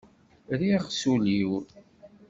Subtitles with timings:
[0.59, 1.51] Rriɣ s ul-iw.